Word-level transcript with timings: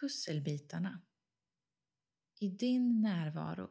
Pusselbitarna. 0.00 1.02
I 2.38 2.48
din 2.48 3.00
närvaro. 3.00 3.70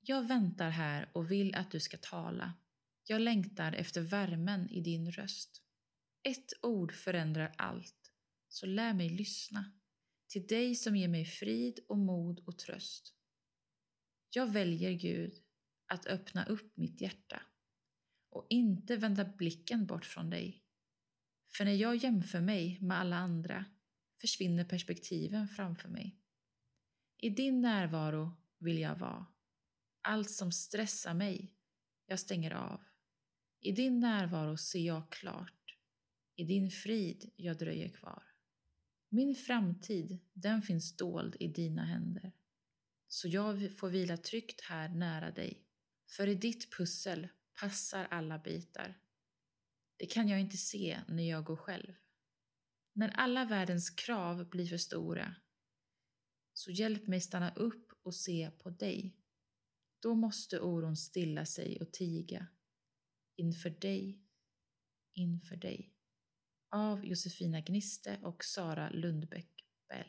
Jag 0.00 0.28
väntar 0.28 0.70
här 0.70 1.10
och 1.14 1.30
vill 1.30 1.54
att 1.54 1.70
du 1.70 1.80
ska 1.80 1.96
tala. 1.96 2.54
Jag 3.04 3.20
längtar 3.20 3.72
efter 3.72 4.00
värmen 4.00 4.70
i 4.70 4.80
din 4.80 5.12
röst. 5.12 5.62
Ett 6.22 6.52
ord 6.62 6.92
förändrar 6.92 7.54
allt, 7.58 8.12
så 8.48 8.66
lär 8.66 8.94
mig 8.94 9.08
lyssna 9.08 9.72
till 10.28 10.46
dig 10.46 10.74
som 10.74 10.96
ger 10.96 11.08
mig 11.08 11.24
frid 11.24 11.80
och 11.88 11.98
mod 11.98 12.40
och 12.46 12.58
tröst. 12.58 13.14
Jag 14.30 14.52
väljer 14.52 14.92
Gud 14.92 15.34
att 15.86 16.06
öppna 16.06 16.44
upp 16.44 16.76
mitt 16.76 17.00
hjärta 17.00 17.42
och 18.30 18.46
inte 18.50 18.96
vända 18.96 19.24
blicken 19.24 19.86
bort 19.86 20.04
från 20.04 20.30
dig. 20.30 20.64
För 21.56 21.64
när 21.64 21.74
jag 21.74 21.96
jämför 21.96 22.40
mig 22.40 22.78
med 22.80 22.98
alla 22.98 23.16
andra 23.16 23.64
försvinner 24.20 24.64
perspektiven 24.64 25.48
framför 25.48 25.88
mig. 25.88 26.16
I 27.18 27.30
din 27.30 27.60
närvaro 27.60 28.36
vill 28.58 28.78
jag 28.78 28.96
vara. 28.96 29.26
Allt 30.02 30.30
som 30.30 30.52
stressar 30.52 31.14
mig, 31.14 31.52
jag 32.06 32.20
stänger 32.20 32.50
av. 32.50 32.80
I 33.60 33.72
din 33.72 34.00
närvaro 34.00 34.56
ser 34.56 34.86
jag 34.86 35.12
klart. 35.12 35.78
I 36.36 36.44
din 36.44 36.70
frid 36.70 37.30
jag 37.36 37.58
dröjer 37.58 37.88
kvar. 37.88 38.22
Min 39.08 39.34
framtid, 39.34 40.18
den 40.32 40.62
finns 40.62 40.96
dold 40.96 41.36
i 41.40 41.48
dina 41.48 41.84
händer. 41.84 42.32
Så 43.08 43.28
jag 43.28 43.78
får 43.78 43.90
vila 43.90 44.16
tryggt 44.16 44.60
här 44.60 44.88
nära 44.88 45.30
dig. 45.30 45.66
För 46.16 46.26
i 46.26 46.34
ditt 46.34 46.76
pussel 46.76 47.28
passar 47.60 48.04
alla 48.04 48.38
bitar. 48.38 48.98
Det 49.96 50.06
kan 50.06 50.28
jag 50.28 50.40
inte 50.40 50.56
se 50.56 51.00
när 51.08 51.30
jag 51.30 51.44
går 51.44 51.56
själv. 51.56 51.94
När 53.00 53.08
alla 53.08 53.44
världens 53.44 53.90
krav 53.90 54.50
blir 54.50 54.66
för 54.66 54.76
stora, 54.76 55.34
så 56.52 56.70
hjälp 56.70 57.06
mig 57.06 57.20
stanna 57.20 57.54
upp 57.54 57.92
och 58.02 58.14
se 58.14 58.50
på 58.50 58.70
dig. 58.70 59.16
Då 60.02 60.14
måste 60.14 60.60
oron 60.60 60.96
stilla 60.96 61.46
sig 61.46 61.80
och 61.80 61.92
tiga. 61.92 62.46
Inför 63.36 63.70
dig, 63.70 64.20
inför 65.14 65.56
dig. 65.56 65.94
Av 66.70 67.04
Josefina 67.04 67.60
Gniste 67.60 68.18
och 68.22 68.44
Sara 68.44 68.90
Lundbäck 68.90 69.64
Bell. 69.88 70.08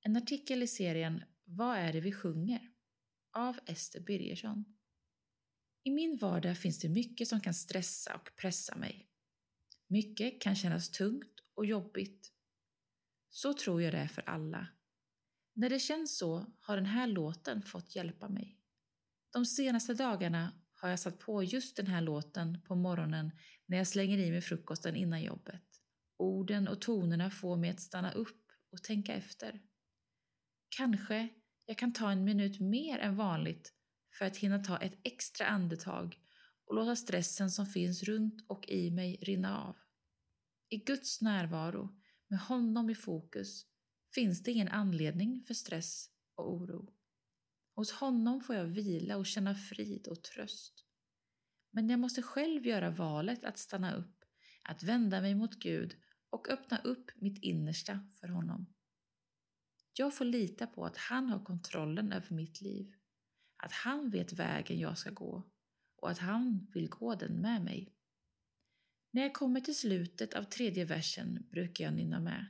En 0.00 0.16
artikel 0.16 0.62
i 0.62 0.66
serien 0.66 1.24
Vad 1.44 1.76
är 1.76 1.92
det 1.92 2.00
vi 2.00 2.12
sjunger? 2.12 2.72
Av 3.32 3.58
Ester 3.66 4.00
Birgersson. 4.00 4.64
I 5.82 5.90
min 5.90 6.16
vardag 6.16 6.58
finns 6.58 6.78
det 6.78 6.88
mycket 6.88 7.28
som 7.28 7.40
kan 7.40 7.54
stressa 7.54 8.14
och 8.14 8.36
pressa 8.36 8.76
mig. 8.76 9.08
Mycket 9.86 10.40
kan 10.40 10.56
kännas 10.56 10.90
tungt 10.90 11.33
och 11.54 11.66
jobbigt. 11.66 12.32
Så 13.30 13.54
tror 13.54 13.82
jag 13.82 13.92
det 13.92 13.98
är 13.98 14.08
för 14.08 14.22
alla. 14.28 14.66
När 15.54 15.70
det 15.70 15.78
känns 15.78 16.18
så 16.18 16.46
har 16.60 16.76
den 16.76 16.86
här 16.86 17.06
låten 17.06 17.62
fått 17.62 17.96
hjälpa 17.96 18.28
mig. 18.28 18.58
De 19.32 19.46
senaste 19.46 19.94
dagarna 19.94 20.52
har 20.74 20.88
jag 20.88 20.98
satt 20.98 21.18
på 21.18 21.42
just 21.42 21.76
den 21.76 21.86
här 21.86 22.00
låten 22.00 22.60
på 22.66 22.74
morgonen 22.74 23.30
när 23.66 23.76
jag 23.76 23.86
slänger 23.86 24.18
i 24.18 24.30
mig 24.30 24.40
frukosten 24.40 24.96
innan 24.96 25.22
jobbet. 25.22 25.62
Orden 26.16 26.68
och 26.68 26.80
tonerna 26.80 27.30
får 27.30 27.56
mig 27.56 27.70
att 27.70 27.80
stanna 27.80 28.12
upp 28.12 28.44
och 28.72 28.82
tänka 28.82 29.14
efter. 29.14 29.62
Kanske 30.76 31.28
jag 31.66 31.78
kan 31.78 31.92
ta 31.92 32.10
en 32.10 32.24
minut 32.24 32.60
mer 32.60 32.98
än 32.98 33.16
vanligt 33.16 33.72
för 34.18 34.24
att 34.24 34.36
hinna 34.36 34.58
ta 34.58 34.78
ett 34.78 34.98
extra 35.02 35.46
andetag 35.46 36.18
och 36.66 36.74
låta 36.74 36.96
stressen 36.96 37.50
som 37.50 37.66
finns 37.66 38.02
runt 38.02 38.44
och 38.48 38.68
i 38.68 38.90
mig 38.90 39.18
rinna 39.22 39.60
av. 39.60 39.76
I 40.68 40.76
Guds 40.76 41.20
närvaro, 41.20 42.00
med 42.28 42.40
honom 42.40 42.90
i 42.90 42.94
fokus, 42.94 43.66
finns 44.14 44.42
det 44.42 44.52
ingen 44.52 44.68
anledning 44.68 45.40
för 45.40 45.54
stress 45.54 46.10
och 46.34 46.52
oro. 46.52 46.94
Hos 47.74 47.92
honom 47.92 48.40
får 48.40 48.56
jag 48.56 48.64
vila 48.64 49.16
och 49.16 49.26
känna 49.26 49.54
frid 49.54 50.08
och 50.08 50.22
tröst. 50.22 50.84
Men 51.70 51.88
jag 51.88 52.00
måste 52.00 52.22
själv 52.22 52.66
göra 52.66 52.90
valet 52.90 53.44
att 53.44 53.58
stanna 53.58 53.94
upp, 53.94 54.24
att 54.62 54.82
vända 54.82 55.20
mig 55.20 55.34
mot 55.34 55.54
Gud 55.54 55.96
och 56.30 56.48
öppna 56.48 56.78
upp 56.78 57.10
mitt 57.14 57.42
innersta 57.42 58.08
för 58.20 58.28
honom. 58.28 58.74
Jag 59.92 60.14
får 60.14 60.24
lita 60.24 60.66
på 60.66 60.84
att 60.86 60.96
han 60.96 61.28
har 61.28 61.44
kontrollen 61.44 62.12
över 62.12 62.36
mitt 62.36 62.60
liv, 62.60 62.94
att 63.56 63.72
han 63.72 64.10
vet 64.10 64.32
vägen 64.32 64.78
jag 64.78 64.98
ska 64.98 65.10
gå 65.10 65.50
och 65.96 66.10
att 66.10 66.18
han 66.18 66.70
vill 66.74 66.88
gå 66.88 67.14
den 67.14 67.40
med 67.40 67.64
mig. 67.64 67.94
När 69.14 69.22
jag 69.22 69.34
kommer 69.34 69.60
till 69.60 69.76
slutet 69.76 70.34
av 70.34 70.42
tredje 70.42 70.84
versen 70.84 71.46
brukar 71.50 71.84
jag 71.84 71.94
nynna 71.94 72.20
med. 72.20 72.46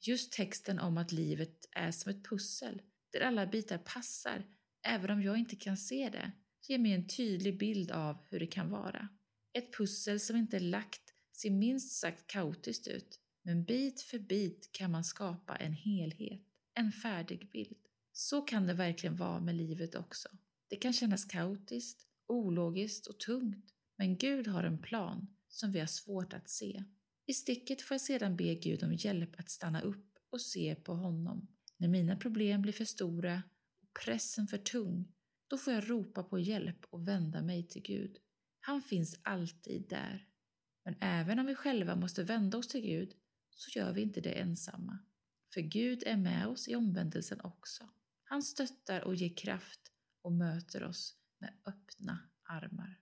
Just 0.00 0.32
texten 0.32 0.78
om 0.78 0.98
att 0.98 1.12
livet 1.12 1.68
är 1.72 1.90
som 1.90 2.10
ett 2.10 2.24
pussel 2.24 2.82
där 3.12 3.20
alla 3.20 3.46
bitar 3.46 3.78
passar, 3.78 4.46
även 4.86 5.10
om 5.10 5.22
jag 5.22 5.38
inte 5.38 5.56
kan 5.56 5.76
se 5.76 6.08
det, 6.08 6.32
ger 6.68 6.78
mig 6.78 6.92
en 6.92 7.08
tydlig 7.08 7.58
bild 7.58 7.90
av 7.90 8.16
hur 8.30 8.40
det 8.40 8.46
kan 8.46 8.70
vara. 8.70 9.08
Ett 9.52 9.76
pussel 9.76 10.20
som 10.20 10.36
inte 10.36 10.56
är 10.56 10.60
lagt 10.60 11.02
ser 11.32 11.50
minst 11.50 12.00
sagt 12.00 12.26
kaotiskt 12.26 12.88
ut, 12.88 13.20
men 13.42 13.64
bit 13.64 14.02
för 14.02 14.18
bit 14.18 14.70
kan 14.72 14.90
man 14.90 15.04
skapa 15.04 15.56
en 15.56 15.72
helhet, 15.72 16.42
en 16.74 16.92
färdig 16.92 17.50
bild. 17.50 17.78
Så 18.12 18.42
kan 18.42 18.66
det 18.66 18.74
verkligen 18.74 19.16
vara 19.16 19.40
med 19.40 19.54
livet 19.54 19.94
också. 19.94 20.28
Det 20.68 20.76
kan 20.76 20.92
kännas 20.92 21.24
kaotiskt, 21.24 22.06
ologiskt 22.26 23.06
och 23.06 23.20
tungt, 23.20 23.74
men 23.96 24.16
Gud 24.16 24.46
har 24.46 24.64
en 24.64 24.82
plan 24.82 25.26
som 25.50 25.72
vi 25.72 25.78
har 25.80 25.86
svårt 25.86 26.32
att 26.32 26.48
se. 26.48 26.84
I 27.26 27.34
sticket 27.34 27.82
får 27.82 27.94
jag 27.94 28.00
sedan 28.00 28.36
be 28.36 28.54
Gud 28.54 28.82
om 28.82 28.94
hjälp 28.94 29.40
att 29.40 29.50
stanna 29.50 29.80
upp 29.80 30.18
och 30.30 30.40
se 30.40 30.74
på 30.74 30.94
honom. 30.94 31.48
När 31.76 31.88
mina 31.88 32.16
problem 32.16 32.62
blir 32.62 32.72
för 32.72 32.84
stora 32.84 33.42
och 33.82 34.00
pressen 34.04 34.46
för 34.46 34.58
tung, 34.58 35.12
då 35.48 35.58
får 35.58 35.72
jag 35.72 35.90
ropa 35.90 36.22
på 36.22 36.38
hjälp 36.38 36.86
och 36.90 37.08
vända 37.08 37.42
mig 37.42 37.68
till 37.68 37.82
Gud. 37.82 38.18
Han 38.60 38.82
finns 38.82 39.20
alltid 39.22 39.88
där. 39.88 40.26
Men 40.84 40.96
även 41.00 41.38
om 41.38 41.46
vi 41.46 41.54
själva 41.54 41.96
måste 41.96 42.22
vända 42.22 42.58
oss 42.58 42.68
till 42.68 42.80
Gud, 42.80 43.14
så 43.50 43.78
gör 43.78 43.92
vi 43.92 44.02
inte 44.02 44.20
det 44.20 44.32
ensamma. 44.32 44.98
För 45.54 45.60
Gud 45.60 46.02
är 46.06 46.16
med 46.16 46.46
oss 46.46 46.68
i 46.68 46.74
omvändelsen 46.74 47.40
också. 47.40 47.88
Han 48.24 48.42
stöttar 48.42 49.00
och 49.00 49.14
ger 49.14 49.36
kraft 49.36 49.92
och 50.22 50.32
möter 50.32 50.84
oss 50.84 51.14
med 51.38 51.52
öppna 51.66 52.18
armar. 52.42 53.00